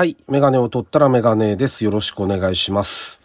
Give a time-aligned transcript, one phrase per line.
[0.00, 0.16] はい。
[0.28, 1.84] メガネを取ったらメガネです。
[1.84, 3.20] よろしくお願いします。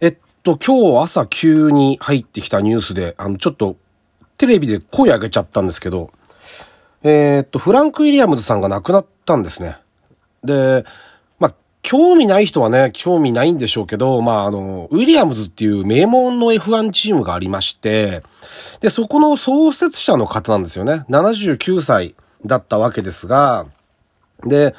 [0.00, 3.76] えっと、今日朝急に入ってきたニュースで、あの、ちょっと、
[4.38, 6.10] テレビで声上げちゃったんですけど、
[7.02, 9.76] えーっと、フランク・ウィリアムズさんが亡くなったんですね。
[10.42, 10.86] で、
[11.38, 18.22] まあ、興味ない人はね、興味ないんでしょうけど、まあ、あの、ウィリアムズっていう名門の F1 チームがありまして、
[18.80, 21.04] で、そこの創設者の方なんですよね。
[21.10, 22.14] 79歳
[22.46, 23.66] だったわけですが、
[24.42, 24.74] で、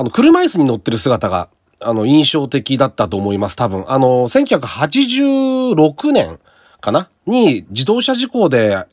[0.00, 3.84] あの、車椅子に乗ってる姿が、あの、印象的だったと思います、多分。
[3.86, 6.38] あの、1986年
[6.80, 7.10] かな？
[7.26, 8.86] に自動車事故で、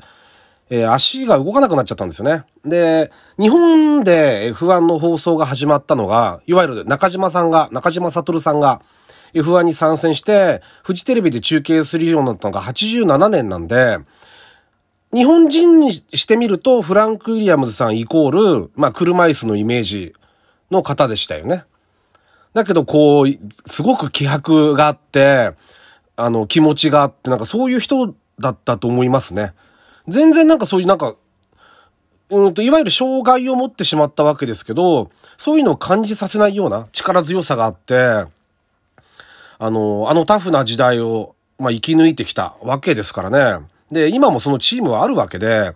[0.69, 2.43] えー足が動かなくなっちゃったんですよね。
[2.65, 8.81] で、日本で F1 の放送が始まったのが、いわゆる中島さんが、中島悟さんが
[9.33, 13.99] F1 に参戦して、フジテレビで中継するようになったのが87年なんで、
[15.13, 20.13] 日本人にしてみると、フランク・ウィリアムズさんイコール、まあ、車椅子のイメージ
[20.71, 21.63] の方でしたよね。
[22.53, 23.27] だけど、こう、
[23.65, 25.53] すごく気迫があって、
[26.15, 29.53] あの、気持ちがあって、なんかそういう人だったと思いますね。
[30.07, 31.15] 全然なんかそういうなんか、
[32.29, 38.25] うんと、いわゆる障害を持ってしまったわけですけど、そういうのを感じさせないような力強さがあって、
[39.59, 43.65] あの、あのタフな時代を、まあ、生き抜いてきたわけですからね。
[43.91, 45.73] で、今もそのチームはあるわけで、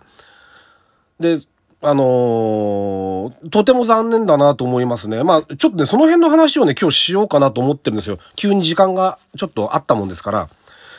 [1.18, 1.36] で、
[1.82, 5.24] あのーとても残念だなと思いますね。
[5.24, 8.18] まあ、ちょっとね、その辺の話をね、今日しようかなと思ってるんですよ。
[8.36, 10.48] 急に時間がちょっとあったもんですから。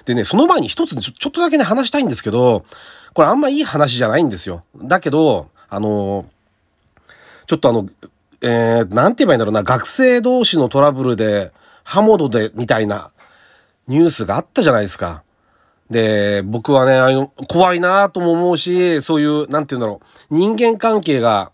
[0.05, 2.65] でね、その前に一つちょ、ちょっとだけね、話したいんですけど、
[3.13, 4.63] これあんまいい話じゃないんですよ。
[4.75, 6.25] だけど、あのー
[7.45, 7.89] ちょっとあの、
[8.41, 11.51] えー、なんて言えばいいんだろうな、学生同士のトラブルで、
[11.83, 13.11] ハモドで、みたいな
[13.87, 15.23] ニュースがあったじゃないですか。
[15.94, 21.52] で、僕はね、あの、怖いなとも思うし、そういう、なんて言うんだろう、人間関係が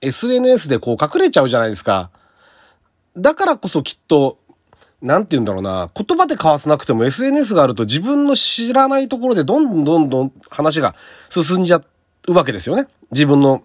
[0.00, 2.10] SNS でこう隠れちゃうじゃないですか。
[3.16, 4.38] だからこそきっと、
[5.00, 10.96] なんて言うんだろうな、言葉で交わさなくても SNS があると自分の知らないところでどんどんどんどん話が
[11.30, 11.80] 進んじゃ
[12.26, 12.88] うわけですよね。
[13.12, 13.62] 自分の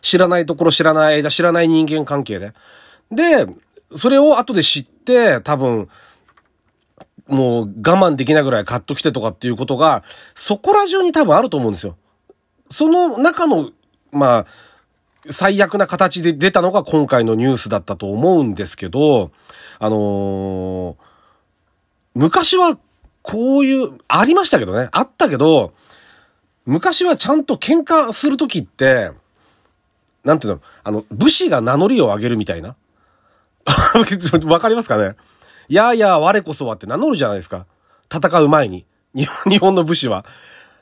[0.00, 2.52] 知らないところ知らない間知らない人間関係で。
[3.10, 3.46] で、
[3.94, 5.88] それを後で知って多分、
[7.30, 10.02] もう我慢できないぐらいカッと来てとかっていうことが、
[10.34, 11.96] そこら中に多分あると思うんですよ。
[12.70, 13.70] その中の、
[14.12, 14.46] まあ、
[15.30, 19.30] 最悪な形で出たのが今回のニュースだったと思うんですけど、
[19.78, 21.10] あのー
[22.14, 22.78] 昔は
[23.22, 24.88] こういう、ありましたけどね。
[24.92, 25.74] あったけど、
[26.66, 29.12] 昔はちゃんと喧嘩するときって、
[30.24, 32.76] なんていうの、あの、武士が名乗りを上げるみたいな。
[34.46, 35.14] わかりますかね？
[35.70, 37.66] やあやあ我こそはって名乗るじゃないですか。
[38.12, 38.84] 戦う前に。
[39.14, 40.24] 日本の武士は。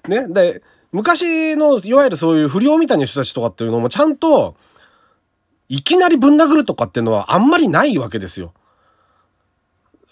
[0.09, 0.27] ね。
[0.29, 0.63] で、
[0.93, 4.57] 昔の、いわゆるそういう不良みたいな人たちとかっていうのもちゃんと、
[5.69, 8.53] いきなりぶん殴るとかっていうのはあんまりないわけですよ。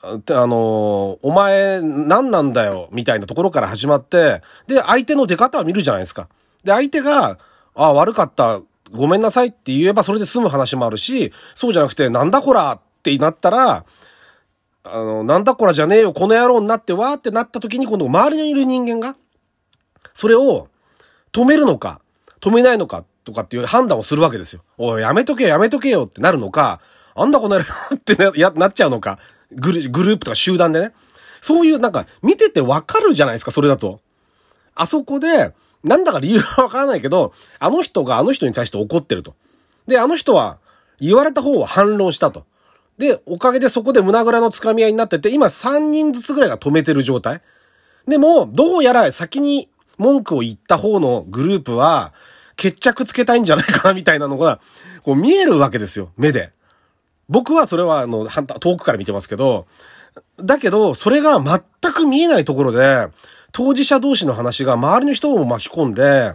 [0.02, 6.28] あのお前何なんだよ、みたいなところから始まって、で、相手の出方を見るじゃないですか。
[6.62, 7.38] で、相手が、
[7.74, 8.60] あ悪かった、
[8.92, 13.84] ごめんなさいって言えばそれで済む話もあるし、そうじゃなくて、なんだこらってなったら、
[14.92, 19.16] あの、なんだこらじゃねえよ、この野郎になってわーってなった時に今度周りにいる人間が、
[20.14, 20.68] それを
[21.32, 22.00] 止めるのか、
[22.40, 24.62] 止めないのかとかっていう判断をするわけですよ。
[24.78, 26.80] おい、やめとけよ、やめとけよってなるのか、
[27.14, 29.18] あんだこの野郎ってな やなっちゃうのか、
[29.52, 30.92] グルグループとか集団でね。
[31.40, 34.00] そういうなんか見ててわかるじゃないですか、それだと。
[34.74, 35.54] あそこで、
[35.84, 39.34] なんだか理由はわからないけど、あの人があの人に対して怒ってると。
[39.86, 40.58] で、あの人は
[40.98, 42.44] 言われた方は反論したと。
[42.98, 47.42] で、おかげでそこで胸ぐらの掴み合いになってて、今3人ずつぐらいが止めてる状態。
[48.06, 49.68] でも、どうやら先に
[49.98, 52.12] 文句を言った方のグループは、
[52.56, 54.60] 決着つけたいんじゃないかなみたいなのが、
[55.02, 56.52] こう見えるわけですよ、目で。
[57.28, 59.66] 僕はそれは、あの、遠くから見てますけど、
[60.38, 63.08] だけど、それが全く見えないところで、
[63.52, 66.34] 当事者同士の話が周りの人を巻き込んで、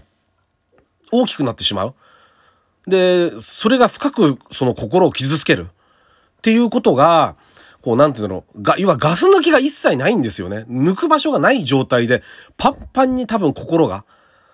[1.12, 1.96] 大きくなってしまう。
[2.88, 5.68] で、それが深くその心を傷つける。
[6.42, 7.36] っていうことが、
[7.84, 10.66] こう、なんていうの、が、いわゆるガス抜きが一切ないんですよね。
[10.70, 12.24] 抜く場所がない状態で、
[12.58, 14.06] パンパンに多分心が、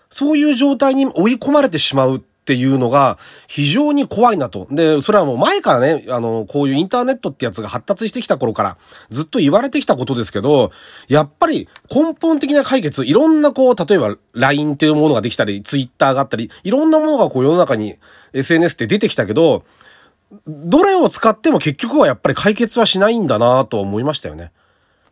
[0.10, 3.18] そういう状態に追い込まれてしまうっていうのが、
[3.48, 4.68] 非常に怖いなと。
[4.69, 8.78] で、それはもう前からね、あの、こういうインターネットってやつが発達してきた頃から、
[9.10, 10.72] ずっと言われてきたことですけど、
[11.07, 17.95] やっぱり根本的な解決、いろんなこう、例えば LINE っていうものができたり、Twitter があったり、いろんなものがこう世の中に
[18.33, 19.63] SNS って出てきたけど、
[20.45, 24.51] どれを使っても結局はやっぱり解決はしないんだなと思いましたよね。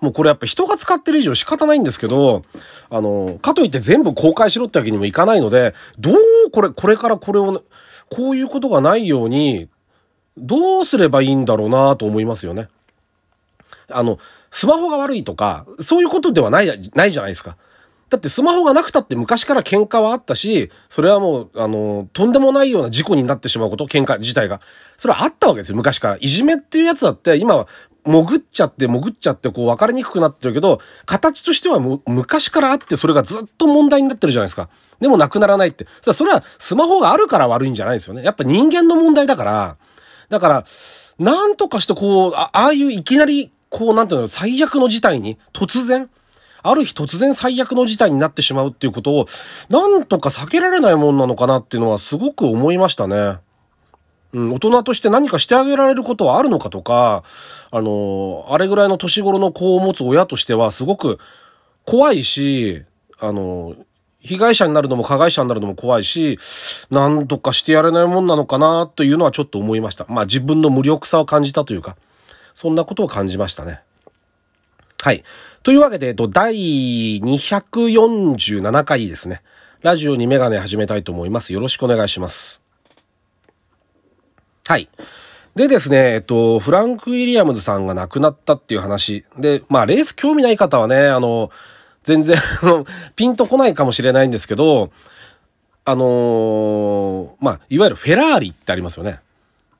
[0.01, 2.43] もうこれやっぱ人が使ってる以上仕方ないんですけど、
[2.89, 6.17] あの、かといって全部公開しろってわけにもいかないので、どう
[6.51, 7.63] これ、これからこれを、
[8.09, 9.69] こういうことがないように、
[10.37, 12.67] どうすればいいんだろうなと思いますよね。
[13.89, 14.19] あの、
[14.51, 17.55] スマホが悪いとか、そういうことではない、ないじゃないですか。
[18.15, 24.61] だってスマホがなくたって昔から喧嘩はあったし、それはもう、あの、とんでもないような事故になってしまうこと、喧嘩自体が。
[24.95, 26.17] それはあったわけですよ、昔から。
[26.21, 27.67] いじめっていうやつだって、今は、
[28.05, 34.69] 潜っちゃって、潜っちゃって、こう分かりにくくなってるけど、形としてはもう昔からあって、それがずっと問題になってるじゃないですか。
[35.01, 35.87] でもなくならないって。
[36.01, 38.23] それは、それはスマホがあるから悪いんじゃないですよね。
[38.23, 39.77] やっぱ人間の問題だから、
[40.29, 40.65] だから、
[41.19, 46.09] なんとかしてこう、ああいういきなり、こう、なんていうの、最悪の事態に、突然、
[46.67, 49.27] ある日突然最悪の事態になってしまうっていうことを、
[49.69, 53.37] なんとか避けられないもんなのかなっていうのはすごく思いましたね。
[54.33, 57.23] うん、大人として何かしてあげられることはあるのかとか、
[57.71, 61.19] あの、あれぐらいの年頃の子を持つ親としてはすごく
[61.85, 62.83] 怖いし、
[63.19, 63.75] あの、
[64.19, 66.39] 被害者になるのも加害者になるのも怖いし、
[66.89, 70.05] 何とかしてやれないもんなのかなというのはちょっと思いました。
[70.09, 71.95] まあ自分の無力さを感じたというか、
[72.55, 73.81] そんなことを感じましたね。
[75.01, 75.23] はい。
[75.65, 79.41] というわけで、えっと、第247回ですね。
[79.81, 81.53] ラジオにメガネ始めたいと思います。
[81.53, 82.61] よろしくお願いします。
[84.67, 84.87] はい。
[85.55, 89.25] でですね、えっと、フランク・ウィリアムズさんが亡くなったっていう話。
[89.39, 91.49] で、まあ、レース興味ない方はね、あの、
[92.03, 92.37] 全然、
[93.17, 94.91] ピンとこないかもしれないんですけど、
[95.83, 99.19] あのー、まあ、いわゆるフェラーリってありますよね。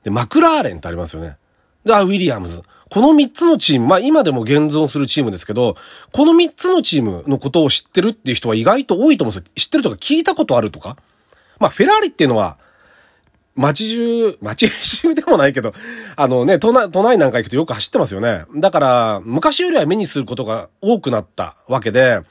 [0.02, 1.38] で、マクラーレンってありますよね。
[1.86, 2.62] で、あ、ウィリアムズ。
[2.90, 5.76] この3つのチーム、まあ今でも現存するチームですけど、
[6.12, 9.54] この3つのチームのことを知ってるっていう人は意外と多いと思うんですよ。
[9.56, 10.98] 知ってるとか聞いたことあるとか？
[11.60, 12.58] まあフェラーリっていうのは、
[13.56, 15.74] 街中、 街中でもないけど、
[16.16, 18.46] あのね、都内、都内なんか行くとよく走ってますよね。
[18.56, 22.22] だから、昔よりは目にすることが多くなったわけで、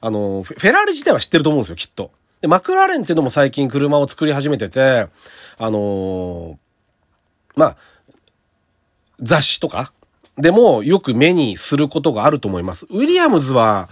[0.00, 2.10] あの、フェラーリ自体は知ってると思うんですよ、きっと。
[2.40, 5.08] で、マクラーレンっていうのも最近車を作り始めてて、
[5.58, 6.56] あのー、
[7.56, 7.76] まあ、
[9.20, 9.92] 雑誌とか
[10.38, 12.86] でもよく目にすることがあると思います。
[12.90, 13.88] ウィリアムズは、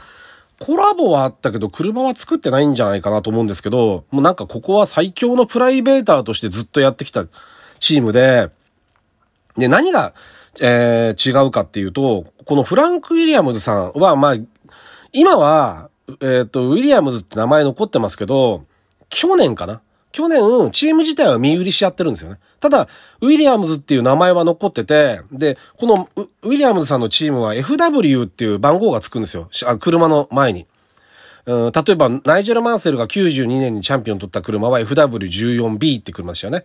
[0.60, 7.26] コラボはあったけど、車は作ってないんじゃないかなと思うんですけど、もうなんかここは最強のプライベーターとしてずっとやってきた
[7.80, 8.50] チームで、
[9.56, 10.14] で、何が、
[10.60, 14.36] えー、違うかっていうと、このフランク・ウィリアムズさんは、まあ、
[15.12, 18.64] 今は、えっ、ー、と、ウィリアムズって名前残ってますけど、
[19.08, 19.80] 去年かな
[20.14, 22.38] 去年、チーム自体は見売りし合ってるんですよね。
[22.60, 22.86] ただ、
[23.20, 26.08] ウィリアムズっていう名前は残ってて、で、この
[26.42, 29.50] ウィリアムズさんのチームは FW っていう番号がつくんですよ。
[29.80, 30.68] 車の前に。
[31.46, 36.64] うん、例えば、ナイジェル・マンセルが92年にチャンピオン取った車は FW14B って車でしたよね。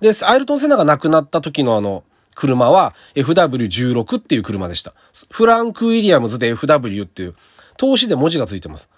[0.00, 2.04] で、アイルトン・セナが亡くなった時のあの、
[2.34, 4.92] 車は FW16 っていう車でした。
[5.30, 7.34] フランク・ウィリアムズで FW っていう、
[7.78, 8.90] 投資で文字がついてます。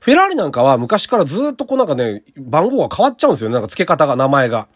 [0.00, 3.54] フェラーリなんかは昔からずっとこうなんかね、番号が変わっちゃうんですよね。
[3.54, 4.68] なんか付け方が、名前が。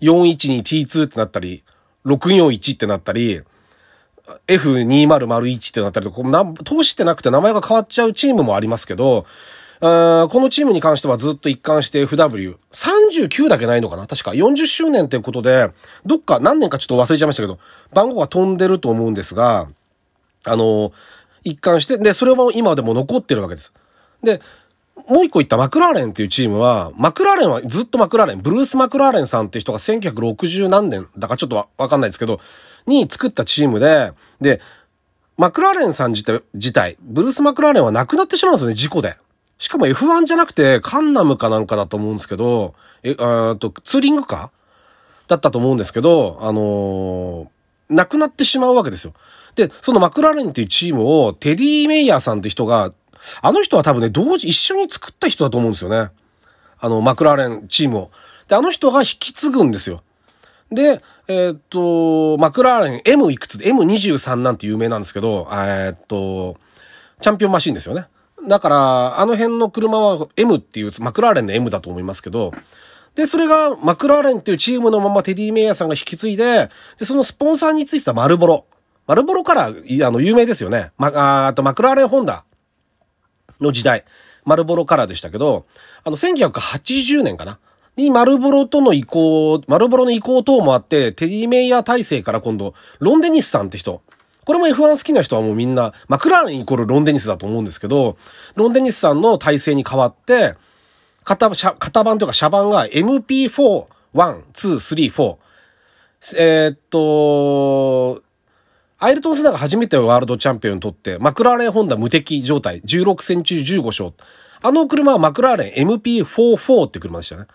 [0.00, 1.64] 412T2 ってなったり、
[2.04, 3.40] 641ってなったり、
[4.46, 9.24] F2001 ってなったりとか、投資ってなくて名前が変わっちゃうチームもありますけど、
[9.80, 12.56] このチームに関してはずっと一貫して FW。
[12.72, 14.06] 39だけないのかな？
[14.06, 15.70] 確か40周年ってことで、
[16.04, 17.58] どっか何年かちょっと忘れちゃいましたけど、
[17.92, 19.68] 番号が飛んでると思うんですが、
[20.44, 20.92] あの、
[21.44, 23.72] 一貫して、で、それも今でも残ってるわけです。
[24.22, 24.40] で、
[25.08, 32.40] もう一個言ったマクラーレンっていうチームは、マクラーレンはずっとマクラーレン、ブルース・マクラーレンさんっていう人が1960何年だかちょっとわわかんないですけど、
[32.86, 34.60] に作ったチームで、で、
[35.36, 39.16] マクラーレンさん自体、自体、ブルース・マクラーレンは亡くなってしまうんですよね、事故で。
[39.58, 44.50] しかも F1 じゃなくて、カンナムかなんかだと思うんですけど、え、あと、ツーリングか？
[45.28, 47.48] だったと思うんですけど、あのー、
[47.90, 49.12] 亡くなってしまうわけですよ。
[49.56, 52.92] で、そのマクラーレンっていうチームを、テディ・メイヤーさんって人が
[53.42, 56.10] あの人は多分ね、同時、一緒に作った人だと思うんですよね。
[56.78, 58.10] あの、マクラーレンチームを。
[58.48, 60.02] で、あの人が引き継ぐんですよ。
[60.70, 66.56] で、えー、っと、マクラーレン M いくつで、M23 なんて有名なんですけど、えー、っと、
[67.20, 68.06] チャンピオンマシンですよね。
[68.48, 72.52] だから、あの辺の車は M っていう、マクラーレンの M だと思いますけど、
[73.14, 76.68] で、それがマクラーレンっていうチームのままテディ・メイヤーさんが引き継いで、
[76.98, 78.66] で、そのスポンサーについてたマルボロ。
[79.06, 80.92] マルボロから、あの、有名ですよね。
[80.98, 82.44] ま、あとマクラーレンホンダ。
[83.60, 84.04] の時代、
[84.44, 85.66] マルボロカラーでしたけど、
[86.04, 87.58] あの、1980年かな。
[87.96, 94.02] に、マルボロとの移行、マルボロの移行等もあって、テディメイヤー体制から今度、ロンデニスさんって人、
[94.44, 98.16] これも F1 好きな人はもうみんな、マクラーレンイコールロンデニスだと思うんですけど、
[98.54, 100.54] ロンデニスさんの体制に変わって、
[101.24, 105.36] 型、型番というか車番が MP4、1、2、3、4。
[106.38, 108.22] えー、っと、
[108.98, 114.12] アイルトン・セナが初めてワールドチャンピオンを取って、マクラーレン・ホンダ無敵状態、16戦中15勝。
[114.62, 117.46] あの車はマクラーレン MP44 って車でしたね。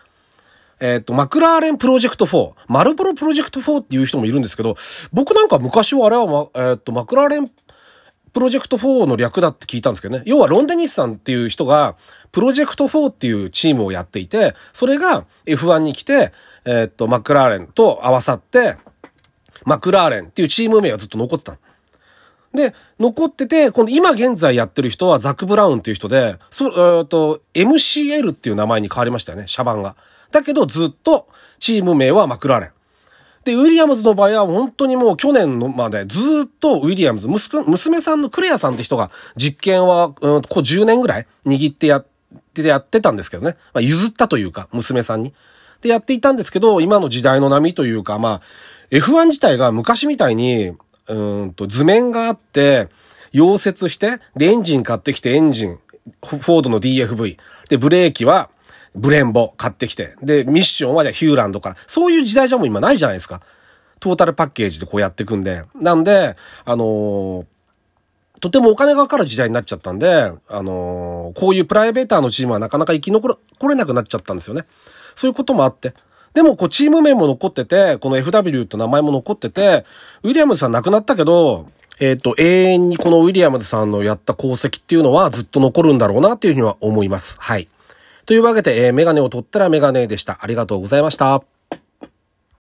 [0.79, 4.75] えっ、と、マクラーレンプロジェクト4、マルプロプロジェクト4っていう人もいるんですけど、
[5.11, 7.51] 僕なんか昔はあれは、ま、えっ、と、マクラーレン
[8.33, 10.23] プロジェクト4の略だって聞いたんですけどね。
[10.27, 11.95] 要はロンデニスさんっていう人が、
[12.31, 16.33] プロジェクト4っていうチームをやっていて、それが F1 に来て、
[16.65, 18.77] えっ、と、マクラーレンと合わさって、
[19.65, 21.57] マクラーレンっていうチーム名がずっと残ってた。
[22.53, 29.95] で、残ってて、今度今現在やってる人はザック・ブラウンっていう人で、そ、えっ、と、MCL っていう名前に変わりましたよね、シャバンが。
[30.31, 31.27] だけどずっと
[31.59, 32.71] チーム名はマクラーレン。
[33.43, 42.05] で、ウィリアムズの場合は本当にもう去年のまでずっとウィリアムズ、娘さんのクレアさんって人が実験は、うん、こう10年ぐらい握ってやっ
[42.53, 43.57] てやってたんですけどね。
[43.73, 45.33] まあ、譲ったというか、娘さんに。
[45.81, 48.41] で、やっていたんですけど、今の時代の波というか、まあ、
[48.91, 50.73] F1 自体が昔みたいに、
[51.07, 52.89] うんと図面があって、
[53.33, 55.79] 溶接して、で、エンジン買ってきて、エンジン、
[56.23, 57.37] フォードの DFV。
[57.69, 58.49] で、ブレーキは、
[58.93, 60.15] ブレンボ買ってきて。
[60.21, 61.75] で、ミッションはじゃヒューランドから。
[61.87, 63.41] そういう時代じゃもう今ないじゃないですか。
[64.01, 65.63] トータルパッケージでこうやっていくんで。
[65.75, 67.45] なんで、あのー、
[68.41, 73.37] とてもお金がかかる時代になっちゃったんで、あのー、こういうプライベーターのチームはなかなか生き残
[73.69, 74.65] れなくなっちゃったんですよね。
[75.15, 75.93] そういうこともあって。
[76.33, 79.85] でも、こう、チーム名も残ってて、この FW って名前も残ってて、
[80.23, 81.67] ウィリアムズさん亡くなったけど、
[81.99, 87.35] えっ、ー、と、永遠にこのウィリアムズさんのやった功績っていうのはずっと残るんだろうなっていうふうには思います。
[87.37, 87.67] はい。
[88.25, 90.39] というわけで、えー、メガネを取ったらメガネでした。
[90.41, 91.60] ありがとうございました。